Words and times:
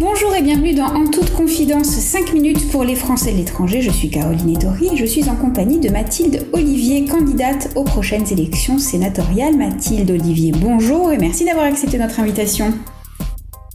Bonjour 0.00 0.34
et 0.34 0.40
bienvenue 0.40 0.72
dans 0.72 0.86
En 0.86 1.10
toute 1.10 1.30
confidence 1.34 1.88
5 1.88 2.32
minutes 2.32 2.70
pour 2.72 2.84
les 2.84 2.94
Français 2.94 3.32
de 3.32 3.36
l'étranger. 3.36 3.82
Je 3.82 3.90
suis 3.90 4.08
Caroline 4.08 4.56
Edori 4.56 4.88
et 4.94 4.96
je 4.96 5.04
suis 5.04 5.28
en 5.28 5.36
compagnie 5.36 5.78
de 5.78 5.90
Mathilde 5.90 6.46
Olivier, 6.54 7.04
candidate 7.04 7.68
aux 7.76 7.84
prochaines 7.84 8.26
élections 8.32 8.78
sénatoriales. 8.78 9.58
Mathilde 9.58 10.10
Olivier, 10.10 10.52
bonjour 10.56 11.12
et 11.12 11.18
merci 11.18 11.44
d'avoir 11.44 11.66
accepté 11.66 11.98
notre 11.98 12.18
invitation. 12.18 12.72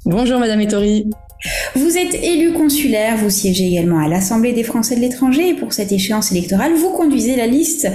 Bonjour 0.03 0.39
Madame 0.39 0.61
Ettori. 0.61 1.11
Vous 1.75 1.97
êtes 1.97 2.15
élu 2.23 2.53
consulaire, 2.53 3.17
vous 3.17 3.29
siégez 3.29 3.67
également 3.67 3.99
à 3.99 4.07
l'Assemblée 4.07 4.53
des 4.53 4.63
Français 4.63 4.95
de 4.95 5.01
l'étranger 5.01 5.49
et 5.49 5.53
pour 5.55 5.73
cette 5.73 5.91
échéance 5.91 6.31
électorale, 6.31 6.73
vous 6.73 6.89
conduisez 6.91 7.35
la 7.35 7.47
liste 7.47 7.89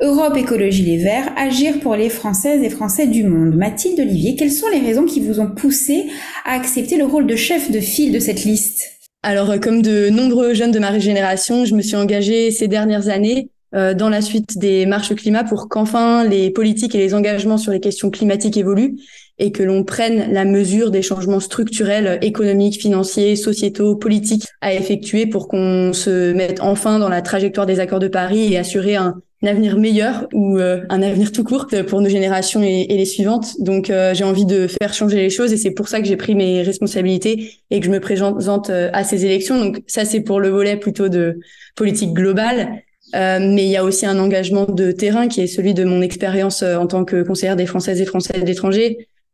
Europe 0.00 0.38
Écologie 0.38 0.84
Les 0.84 0.96
Verts, 0.96 1.30
Agir 1.36 1.78
pour 1.80 1.96
les 1.96 2.08
Françaises 2.08 2.62
et 2.62 2.70
Français 2.70 3.06
du 3.06 3.24
monde. 3.24 3.54
Mathilde 3.54 4.00
Olivier, 4.00 4.36
quelles 4.36 4.52
sont 4.52 4.70
les 4.72 4.80
raisons 4.80 5.04
qui 5.04 5.20
vous 5.20 5.38
ont 5.38 5.50
poussé 5.50 6.06
à 6.46 6.54
accepter 6.54 6.96
le 6.96 7.04
rôle 7.04 7.26
de 7.26 7.36
chef 7.36 7.70
de 7.70 7.78
file 7.78 8.10
de 8.10 8.20
cette 8.20 8.44
liste? 8.44 8.96
Alors, 9.22 9.50
euh, 9.50 9.58
comme 9.58 9.82
de 9.82 10.08
nombreux 10.08 10.54
jeunes 10.54 10.72
de 10.72 10.78
ma 10.78 10.98
génération, 10.98 11.66
je 11.66 11.74
me 11.74 11.82
suis 11.82 11.96
engagée 11.96 12.50
ces 12.50 12.68
dernières 12.68 13.08
années 13.08 13.50
dans 13.76 14.08
la 14.08 14.22
suite 14.22 14.58
des 14.58 14.86
marches 14.86 15.14
climat 15.14 15.44
pour 15.44 15.68
qu'enfin 15.68 16.24
les 16.24 16.50
politiques 16.50 16.94
et 16.94 16.98
les 16.98 17.14
engagements 17.14 17.58
sur 17.58 17.72
les 17.72 17.80
questions 17.80 18.10
climatiques 18.10 18.56
évoluent 18.56 18.96
et 19.38 19.52
que 19.52 19.62
l'on 19.62 19.84
prenne 19.84 20.32
la 20.32 20.44
mesure 20.44 20.90
des 20.90 21.02
changements 21.02 21.40
structurels 21.40 22.18
économiques, 22.22 22.80
financiers, 22.80 23.36
sociétaux, 23.36 23.96
politiques 23.96 24.46
à 24.62 24.72
effectuer 24.72 25.26
pour 25.26 25.48
qu'on 25.48 25.92
se 25.92 26.32
mette 26.32 26.60
enfin 26.60 26.98
dans 26.98 27.10
la 27.10 27.22
trajectoire 27.22 27.66
des 27.66 27.80
accords 27.80 27.98
de 27.98 28.08
Paris 28.08 28.52
et 28.52 28.58
assurer 28.58 28.96
un, 28.96 29.20
avenir 29.44 29.76
meilleur 29.76 30.26
ou 30.32 30.58
euh, 30.58 30.80
un 30.88 31.02
avenir 31.02 31.30
tout 31.30 31.44
court 31.44 31.66
pour 31.88 32.00
nos 32.00 32.08
générations 32.08 32.62
et, 32.62 32.86
les 32.88 33.04
suivantes. 33.04 33.60
Donc 33.60 33.90
euh, 33.90 34.14
j'ai 34.14 34.24
envie 34.24 34.46
de 34.46 34.66
faire 34.66 34.92
changer 34.92 35.18
les 35.18 35.30
choses 35.30 35.52
et 35.52 35.56
c'est 35.56 35.70
pour 35.70 35.88
ça 35.88 36.00
que 36.00 36.06
j'ai 36.06 36.16
pris 36.16 36.34
mes 36.34 36.62
responsabilités 36.62 37.52
et 37.70 37.80
que 37.80 37.86
je 37.86 37.90
me 37.90 38.00
présente 38.00 38.70
euh, 38.70 38.90
à 38.92 39.04
ces 39.04 39.24
élections. 39.24 39.62
Donc 39.62 39.82
ça 39.86 40.04
c'est 40.04 40.20
pour 40.20 40.40
le 40.40 40.48
volet 40.48 40.76
plutôt 40.76 41.08
de 41.08 41.38
politique 41.76 42.12
globale. 42.12 42.82
Mais 43.14 43.64
il 43.64 43.70
y 43.70 43.76
a 43.76 43.84
aussi 43.84 44.04
un 44.06 44.18
engagement 44.18 44.66
de 44.66 44.92
terrain 44.92 45.28
qui 45.28 45.40
est 45.40 45.46
celui 45.46 45.74
de 45.74 45.84
mon 45.84 46.02
expérience 46.02 46.62
en 46.62 46.86
tant 46.86 47.04
que 47.04 47.22
conseillère 47.22 47.56
des 47.56 47.66
Françaises 47.66 48.00
et 48.00 48.04
Français 48.04 48.34
de 48.34 48.44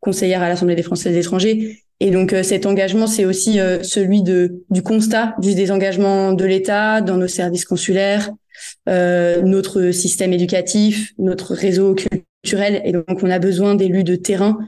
conseillère 0.02 0.42
à 0.42 0.48
l'Assemblée 0.48 0.74
des 0.74 0.82
Français 0.82 1.10
de 1.10 1.14
l'étranger. 1.14 1.78
Et 2.00 2.10
donc 2.10 2.32
euh, 2.32 2.42
cet 2.42 2.66
engagement, 2.66 3.06
c'est 3.06 3.24
aussi 3.24 3.60
euh, 3.60 3.82
celui 3.84 4.22
de 4.22 4.64
du 4.70 4.82
constat 4.82 5.36
du 5.38 5.54
désengagement 5.54 6.32
de 6.32 6.44
l'État 6.44 7.00
dans 7.00 7.16
nos 7.16 7.28
services 7.28 7.64
consulaires, 7.64 8.30
euh, 8.88 9.40
notre 9.42 9.92
système 9.92 10.32
éducatif, 10.32 11.12
notre 11.18 11.54
réseau 11.54 11.94
culturel. 11.94 12.82
Et 12.84 12.92
donc 12.92 13.22
on 13.22 13.30
a 13.30 13.38
besoin 13.38 13.76
d'élus 13.76 14.02
de 14.02 14.16
terrain 14.16 14.58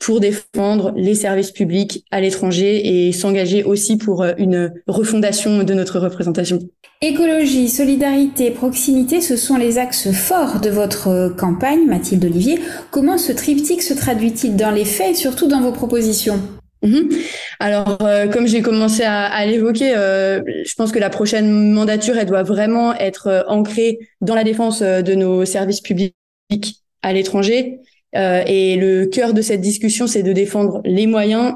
pour 0.00 0.18
défendre 0.18 0.92
les 0.96 1.14
services 1.14 1.52
publics 1.52 2.04
à 2.10 2.20
l'étranger 2.20 3.06
et 3.06 3.12
s'engager 3.12 3.62
aussi 3.62 3.98
pour 3.98 4.24
une 4.38 4.72
refondation 4.88 5.62
de 5.62 5.74
notre 5.74 6.00
représentation. 6.00 6.58
Écologie, 7.02 7.68
solidarité, 7.68 8.50
proximité, 8.50 9.20
ce 9.20 9.36
sont 9.36 9.56
les 9.56 9.78
axes 9.78 10.10
forts 10.10 10.60
de 10.60 10.70
votre 10.70 11.34
campagne, 11.36 11.86
Mathilde 11.86 12.24
Olivier. 12.24 12.58
Comment 12.90 13.18
ce 13.18 13.32
triptyque 13.32 13.82
se 13.82 13.94
traduit-il 13.94 14.56
dans 14.56 14.70
les 14.70 14.84
faits 14.84 15.12
et 15.12 15.14
surtout 15.14 15.46
dans 15.46 15.60
vos 15.60 15.72
propositions? 15.72 16.40
Mhm. 16.82 17.10
Alors, 17.58 17.98
euh, 18.00 18.26
comme 18.28 18.46
j'ai 18.46 18.62
commencé 18.62 19.02
à, 19.02 19.24
à 19.24 19.44
l'évoquer, 19.44 19.94
euh, 19.94 20.40
je 20.64 20.74
pense 20.74 20.92
que 20.92 20.98
la 20.98 21.10
prochaine 21.10 21.72
mandature, 21.72 22.16
elle 22.16 22.26
doit 22.26 22.42
vraiment 22.42 22.94
être 22.94 23.26
euh, 23.26 23.42
ancrée 23.48 23.98
dans 24.22 24.34
la 24.34 24.44
défense 24.44 24.80
de 24.80 25.14
nos 25.14 25.44
services 25.44 25.82
publics 25.82 26.14
à 27.02 27.12
l'étranger 27.12 27.80
euh, 28.16 28.42
et 28.46 28.76
le 28.76 29.06
cœur 29.06 29.34
de 29.34 29.42
cette 29.42 29.60
discussion, 29.60 30.06
c'est 30.06 30.22
de 30.22 30.32
défendre 30.32 30.80
les 30.84 31.06
moyens 31.06 31.54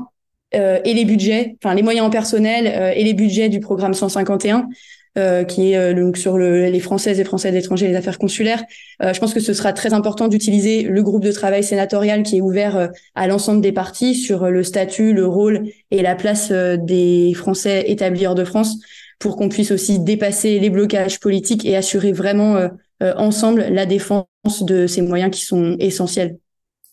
euh, 0.54 0.80
et 0.84 0.94
les 0.94 1.04
budgets, 1.04 1.56
enfin 1.62 1.74
les 1.74 1.82
moyens 1.82 2.06
en 2.06 2.10
personnel 2.10 2.66
euh, 2.66 2.92
et 2.94 3.04
les 3.04 3.14
budgets 3.14 3.48
du 3.48 3.60
programme 3.60 3.94
151. 3.94 4.68
Euh, 5.16 5.44
qui 5.44 5.72
est 5.72 5.94
donc 5.94 6.16
sur 6.16 6.36
le, 6.36 6.66
les 6.66 6.80
Françaises 6.80 7.20
et 7.20 7.24
Français 7.24 7.52
d'étrangers 7.52 7.86
et 7.86 7.88
les 7.88 7.94
affaires 7.94 8.18
consulaires. 8.18 8.64
je 9.00 9.16
pense 9.20 9.32
que 9.32 9.38
ce 9.38 9.54
sera 9.54 9.72
très 9.72 9.92
important 9.92 10.26
d'utiliser 10.26 10.82
le 10.82 11.04
groupe 11.04 11.22
de 11.22 11.30
travail 11.30 11.62
sénatorial 11.62 12.24
qui 12.24 12.38
est 12.38 12.40
ouvert 12.40 12.90
à 13.14 13.28
l'ensemble 13.28 13.60
des 13.60 13.70
partis 13.70 14.16
sur 14.16 14.50
le 14.50 14.64
statut, 14.64 15.12
le 15.12 15.24
rôle 15.24 15.68
et 15.92 16.02
la 16.02 16.16
place 16.16 16.50
des 16.50 17.32
Français 17.36 17.84
établis 17.86 18.26
hors 18.26 18.34
de 18.34 18.42
France 18.42 18.80
pour 19.20 19.36
qu'on 19.36 19.48
puisse 19.48 19.70
aussi 19.70 20.00
dépasser 20.00 20.58
les 20.58 20.68
blocages 20.68 21.20
politiques 21.20 21.64
et 21.64 21.76
assurer 21.76 22.10
vraiment 22.10 22.68
ensemble 23.00 23.68
la 23.70 23.86
défense 23.86 24.26
de 24.62 24.88
ces 24.88 25.02
moyens 25.02 25.30
qui 25.30 25.42
sont 25.42 25.76
essentiels. 25.78 26.38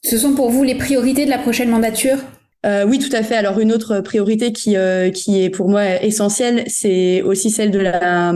Ce 0.04 0.18
sont 0.18 0.34
pour 0.34 0.50
vous 0.50 0.64
les 0.64 0.76
priorités 0.76 1.26
de 1.26 1.30
la 1.30 1.38
prochaine 1.38 1.70
mandature? 1.70 2.18
Euh, 2.66 2.86
oui, 2.88 3.00
tout 3.00 3.16
à 3.16 3.24
fait. 3.24 3.36
Alors 3.36 3.60
une 3.60 3.72
autre 3.72 4.02
priorité 4.02 4.52
qui 4.52 4.76
euh, 4.78 5.10
qui 5.10 5.42
est 5.44 5.50
pour 5.50 5.70
moi 5.70 6.04
essentielle, 6.04 6.64
c'est 6.68 7.22
aussi 7.22 7.50
celle 7.50 7.72
de 7.72 7.80
la 7.80 8.34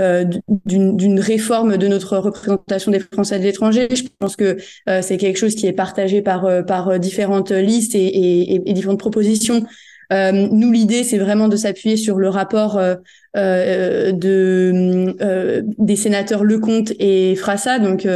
euh, 0.00 0.24
d'une 0.66 1.20
réforme 1.20 1.76
de 1.76 1.86
notre 1.86 2.16
représentation 2.18 2.90
des 2.90 3.00
Français 3.00 3.38
de 3.38 3.44
l'étranger. 3.44 3.88
Je 3.94 4.04
pense 4.18 4.36
que 4.36 4.56
c'est 5.02 5.16
quelque 5.16 5.38
chose 5.38 5.54
qui 5.54 5.66
est 5.66 5.72
partagé 5.72 6.22
par 6.22 6.64
par 6.66 6.98
différentes 6.98 7.50
listes 7.50 7.94
et, 7.94 8.06
et, 8.06 8.54
et 8.54 8.72
différentes 8.72 8.98
propositions. 8.98 9.64
Nous, 10.12 10.70
l'idée, 10.70 11.04
c'est 11.04 11.18
vraiment 11.18 11.48
de 11.48 11.56
s'appuyer 11.56 11.96
sur 11.96 12.18
le 12.18 12.28
rapport 12.28 12.80
de 13.34 14.12
des 15.78 15.96
sénateurs 15.96 16.44
Lecomte 16.44 16.92
et 16.98 17.34
Frassa, 17.34 17.78
donc 17.78 18.06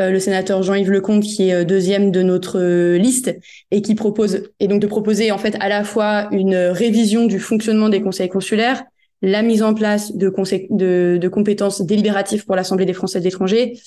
euh, 0.00 0.10
le 0.10 0.18
sénateur 0.18 0.62
Jean-Yves 0.62 0.90
Lecomte 0.90 1.22
qui 1.22 1.48
est 1.48 1.54
euh, 1.54 1.64
deuxième 1.64 2.10
de 2.10 2.22
notre 2.22 2.58
euh, 2.58 2.96
liste 2.96 3.36
et 3.70 3.82
qui 3.82 3.94
propose 3.94 4.48
et 4.58 4.66
donc 4.66 4.80
de 4.80 4.86
proposer 4.86 5.30
en 5.32 5.38
fait 5.38 5.54
à 5.60 5.68
la 5.68 5.84
fois 5.84 6.28
une 6.32 6.54
révision 6.54 7.26
du 7.26 7.38
fonctionnement 7.38 7.90
des 7.90 8.00
conseils 8.00 8.30
consulaires, 8.30 8.84
la 9.20 9.42
mise 9.42 9.62
en 9.62 9.74
place 9.74 10.16
de, 10.16 10.32
de, 10.70 11.18
de 11.20 11.28
compétences 11.28 11.82
délibératives 11.82 12.46
pour 12.46 12.56
l'Assemblée 12.56 12.86
des 12.86 12.94
Français 12.94 13.20
de 13.20 13.24
l'étranger, 13.24 13.78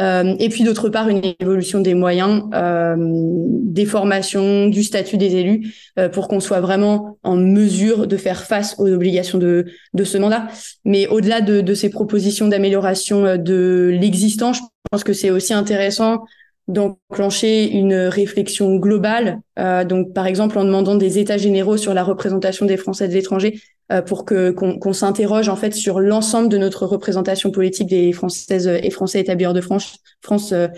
euh, 0.00 0.34
et 0.38 0.48
puis 0.48 0.64
d'autre 0.64 0.88
part 0.88 1.08
une 1.08 1.20
évolution 1.38 1.80
des 1.80 1.94
moyens, 1.94 2.44
euh, 2.54 2.96
des 2.98 3.84
formations, 3.84 4.68
du 4.68 4.82
statut 4.82 5.18
des 5.18 5.36
élus, 5.36 5.74
euh, 5.98 6.08
pour 6.08 6.28
qu'on 6.28 6.40
soit 6.40 6.60
vraiment 6.60 7.18
en 7.22 7.36
mesure 7.36 8.06
de 8.06 8.16
faire 8.16 8.44
face 8.44 8.74
aux 8.78 8.88
obligations 8.90 9.38
de, 9.38 9.66
de 9.92 10.04
ce 10.04 10.16
mandat. 10.16 10.46
Mais 10.84 11.06
au-delà 11.08 11.40
de, 11.40 11.60
de, 11.60 11.74
ces 11.74 11.90
propositions 11.90 12.48
d'amélioration 12.48 13.36
de 13.36 13.90
l'existant, 14.00 14.52
je 14.52 14.60
pense 14.90 15.04
que 15.04 15.12
c'est 15.12 15.30
aussi 15.30 15.52
intéressant 15.52 16.24
d'enclencher 16.68 17.70
une 17.70 17.94
réflexion 17.94 18.76
globale, 18.76 19.40
euh, 19.58 19.84
donc 19.84 20.12
par 20.12 20.26
exemple 20.26 20.58
en 20.58 20.64
demandant 20.64 20.94
des 20.94 21.18
états 21.18 21.36
généraux 21.36 21.76
sur 21.76 21.92
la 21.92 22.04
représentation 22.04 22.66
des 22.66 22.76
Français 22.76 23.08
de 23.08 23.14
l'étranger, 23.14 23.60
euh, 23.90 24.00
pour 24.00 24.24
que 24.24 24.50
qu'on 24.52 24.92
s'interroge 24.92 25.48
en 25.48 25.56
fait 25.56 25.74
sur 25.74 25.98
l'ensemble 26.00 26.48
de 26.48 26.58
notre 26.58 26.86
représentation 26.86 27.50
politique 27.50 27.88
des 27.88 28.12
Françaises 28.12 28.68
et 28.68 28.90
Français 28.90 29.20
établis 29.20 29.46
hors 29.46 29.54
de 29.54 29.60
France, 29.60 29.96
France 30.20 30.52
euh, 30.52 30.68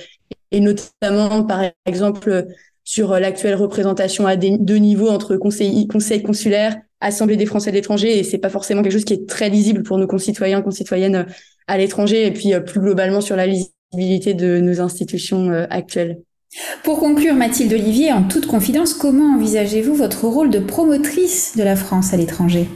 et 0.50 0.61
notamment 0.61 1.44
par 1.44 1.65
exemple 1.84 2.47
sur 2.83 3.19
l'actuelle 3.19 3.55
représentation 3.55 4.27
à 4.27 4.37
deux 4.37 4.77
niveaux 4.77 5.09
entre 5.09 5.37
conseil, 5.37 5.87
conseil 5.87 6.23
consulaire, 6.23 6.77
Assemblée 7.00 7.37
des 7.37 7.44
Français 7.44 7.71
de 7.71 7.77
l'étranger, 7.77 8.19
et 8.19 8.23
c'est 8.23 8.39
pas 8.39 8.49
forcément 8.49 8.83
quelque 8.83 8.93
chose 8.93 9.05
qui 9.05 9.12
est 9.12 9.28
très 9.28 9.50
lisible 9.50 9.83
pour 9.83 9.99
nos 9.99 10.06
concitoyens, 10.06 10.62
concitoyennes 10.62 11.27
à 11.67 11.77
l'étranger, 11.77 12.27
et 12.27 12.31
puis 12.31 12.53
plus 12.65 12.81
globalement 12.81 13.21
sur 13.21 13.37
la 13.37 13.47
de 13.97 14.60
nos 14.60 14.81
institutions 14.81 15.50
euh, 15.50 15.66
actuelles. 15.71 16.19
Pour 16.82 17.00
conclure, 17.00 17.34
Mathilde 17.34 17.72
Olivier, 17.72 18.12
en 18.12 18.22
toute 18.22 18.47
confidence, 18.47 18.94
comment 18.94 19.34
envisagez-vous 19.34 19.94
votre 19.94 20.27
rôle 20.27 20.50
de 20.50 20.60
promotrice 20.60 21.56
de 21.56 21.65
la 21.65 21.75
France 21.75 22.12
à 22.12 22.16
l'étranger? 22.16 22.69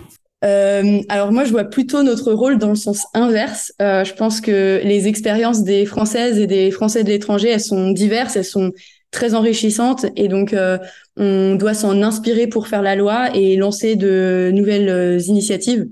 Euh, 0.44 1.00
alors 1.08 1.32
moi, 1.32 1.44
je 1.44 1.50
vois 1.50 1.64
plutôt 1.64 2.02
notre 2.02 2.32
rôle 2.32 2.58
dans 2.58 2.70
le 2.70 2.76
sens 2.76 3.06
inverse. 3.14 3.72
Euh, 3.80 4.04
je 4.04 4.14
pense 4.14 4.40
que 4.40 4.80
les 4.82 5.06
expériences 5.06 5.62
des 5.62 5.86
Françaises 5.86 6.38
et 6.38 6.46
des 6.46 6.70
Français 6.70 7.04
de 7.04 7.08
l'étranger, 7.08 7.50
elles 7.50 7.60
sont 7.60 7.90
diverses, 7.90 8.36
elles 8.36 8.44
sont 8.44 8.72
très 9.10 9.34
enrichissantes, 9.34 10.06
et 10.16 10.28
donc 10.28 10.54
on 11.16 11.54
doit 11.54 11.72
s'en 11.72 12.02
inspirer 12.02 12.46
pour 12.46 12.68
faire 12.68 12.82
la 12.82 12.94
loi 12.94 13.34
et 13.34 13.56
lancer 13.56 13.96
de 13.96 14.50
nouvelles 14.52 15.18
initiatives. 15.22 15.86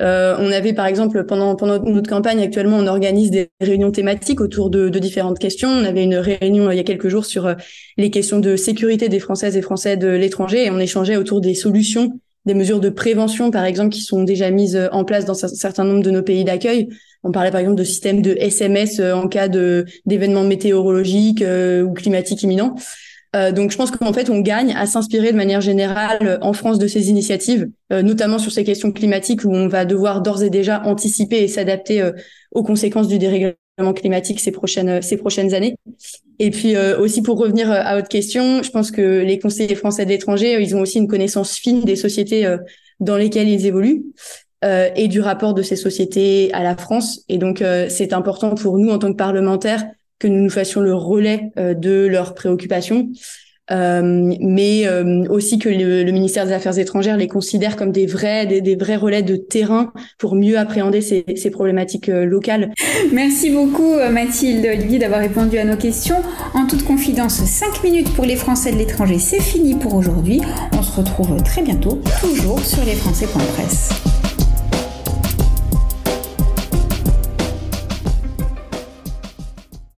Euh, 0.00 0.36
on 0.38 0.50
avait 0.52 0.72
par 0.72 0.86
exemple 0.86 1.24
pendant 1.24 1.54
pendant 1.56 1.78
notre 1.82 2.08
campagne 2.08 2.42
actuellement, 2.42 2.78
on 2.78 2.86
organise 2.86 3.30
des 3.30 3.50
réunions 3.60 3.90
thématiques 3.90 4.40
autour 4.40 4.70
de, 4.70 4.88
de 4.88 4.98
différentes 4.98 5.38
questions. 5.38 5.68
On 5.68 5.84
avait 5.84 6.04
une 6.04 6.16
réunion 6.16 6.68
euh, 6.68 6.74
il 6.74 6.76
y 6.76 6.80
a 6.80 6.84
quelques 6.84 7.08
jours 7.08 7.24
sur 7.24 7.46
euh, 7.46 7.54
les 7.96 8.10
questions 8.10 8.38
de 8.38 8.56
sécurité 8.56 9.08
des 9.08 9.20
Françaises 9.20 9.56
et 9.56 9.62
Français 9.62 9.96
de 9.96 10.08
l'étranger 10.08 10.66
et 10.66 10.70
on 10.70 10.78
échangeait 10.78 11.16
autour 11.16 11.40
des 11.40 11.54
solutions, 11.54 12.20
des 12.46 12.54
mesures 12.54 12.80
de 12.80 12.88
prévention 12.88 13.50
par 13.50 13.64
exemple 13.64 13.90
qui 13.90 14.02
sont 14.02 14.22
déjà 14.22 14.50
mises 14.50 14.78
en 14.92 15.04
place 15.04 15.24
dans 15.24 15.44
un 15.44 15.48
certain 15.48 15.84
nombre 15.84 16.02
de 16.02 16.10
nos 16.10 16.22
pays 16.22 16.44
d'accueil. 16.44 16.88
On 17.24 17.30
parlait 17.30 17.52
par 17.52 17.60
exemple 17.60 17.76
de 17.76 17.84
systèmes 17.84 18.20
de 18.20 18.34
SMS 18.38 19.00
en 19.00 19.28
cas 19.28 19.48
de 19.48 19.84
d'événements 20.06 20.44
météorologiques 20.44 21.44
ou 21.84 21.92
climatiques 21.92 22.42
imminents. 22.42 22.74
Euh, 23.34 23.50
donc 23.50 23.70
je 23.70 23.76
pense 23.76 23.90
qu'en 23.90 24.12
fait 24.12 24.28
on 24.28 24.40
gagne 24.40 24.74
à 24.76 24.86
s'inspirer 24.86 25.32
de 25.32 25.36
manière 25.36 25.62
générale 25.62 26.18
euh, 26.22 26.38
en 26.42 26.52
France 26.52 26.78
de 26.78 26.86
ces 26.86 27.08
initiatives, 27.08 27.70
euh, 27.92 28.02
notamment 28.02 28.38
sur 28.38 28.52
ces 28.52 28.62
questions 28.62 28.92
climatiques 28.92 29.44
où 29.44 29.54
on 29.54 29.68
va 29.68 29.86
devoir 29.86 30.20
d'ores 30.20 30.42
et 30.42 30.50
déjà 30.50 30.82
anticiper 30.84 31.42
et 31.42 31.48
s'adapter 31.48 32.10
aux 32.50 32.62
conséquences 32.62 33.08
du 33.08 33.18
dérèglement 33.18 33.56
climatique 33.94 34.40
ces 34.40 34.52
prochaines 34.52 35.00
ces 35.00 35.16
prochaines 35.16 35.54
années. 35.54 35.76
Et 36.38 36.50
puis 36.50 36.76
aussi 36.76 37.22
pour 37.22 37.38
revenir 37.38 37.70
à 37.70 37.94
votre 37.96 38.08
question, 38.08 38.62
je 38.62 38.70
pense 38.70 38.90
que 38.90 39.22
les 39.22 39.38
conseillers 39.38 39.74
français 39.74 40.04
de 40.04 40.10
l'étranger, 40.10 40.60
ils 40.60 40.76
ont 40.76 40.80
aussi 40.80 40.98
une 40.98 41.08
connaissance 41.08 41.54
fine 41.54 41.82
des 41.82 41.96
sociétés 41.96 42.56
dans 43.00 43.16
lesquels 43.16 43.48
ils 43.48 43.66
évoluent 43.66 44.04
et 44.62 45.08
du 45.08 45.20
rapport 45.20 45.54
de 45.54 45.62
ces 45.62 45.76
sociétés 45.76 46.50
à 46.52 46.62
la 46.62 46.76
France. 46.76 47.24
Et 47.28 47.38
donc, 47.38 47.62
c'est 47.88 48.12
important 48.12 48.54
pour 48.54 48.78
nous, 48.78 48.90
en 48.90 48.98
tant 48.98 49.10
que 49.12 49.16
parlementaires, 49.16 49.84
que 50.22 50.28
nous 50.28 50.40
nous 50.40 50.50
fassions 50.50 50.80
le 50.80 50.94
relais 50.94 51.50
euh, 51.58 51.74
de 51.74 52.06
leurs 52.06 52.34
préoccupations, 52.34 53.08
mais 53.70 54.86
aussi 55.30 55.58
que 55.58 55.70
le, 55.70 56.10
ministère 56.12 56.44
des 56.44 56.52
Affaires 56.52 56.78
étrangères 56.78 57.16
les 57.16 57.26
considère 57.26 57.76
comme 57.76 57.90
des 57.90 58.04
vrais, 58.04 58.44
des, 58.44 58.76
vrais 58.76 58.96
relais 58.96 59.22
de 59.22 59.36
terrain 59.36 59.94
pour 60.18 60.34
mieux 60.34 60.58
appréhender 60.58 61.00
ces, 61.00 61.24
ces 61.36 61.50
problématiques 61.50 62.08
locales. 62.08 62.72
Merci 63.12 63.48
beaucoup 63.48 63.94
Mathilde 64.10 64.66
Olivier 64.66 64.98
d'avoir 64.98 65.20
répondu 65.20 65.56
à 65.56 65.64
nos 65.64 65.78
questions. 65.78 66.16
En 66.52 66.66
toute 66.66 66.84
confidence, 66.84 67.42
5 67.42 67.82
minutes 67.82 68.12
pour 68.12 68.26
les 68.26 68.36
Français 68.36 68.72
de 68.72 68.76
l'étranger, 68.76 69.18
c'est 69.18 69.40
fini 69.40 69.74
pour 69.74 69.94
aujourd'hui. 69.94 70.42
On 70.78 70.82
se 70.82 70.94
retrouve 70.94 71.42
très 71.42 71.62
bientôt, 71.62 71.98
toujours 72.20 72.62
sur 72.62 72.84
lesfrançais.presse. 72.84 74.11